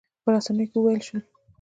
[0.23, 1.21] په رسنیو کې وویل شول.